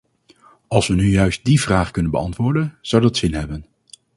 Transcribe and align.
Als 0.67 0.87
we 0.87 0.93
nu 0.93 1.09
juist 1.11 1.45
die 1.45 1.61
vraag 1.61 1.91
kunnen 1.91 2.11
beantwoorden, 2.11 2.77
zou 2.81 3.01
dat 3.03 3.17
zin 3.17 3.33
hebben. 3.33 3.65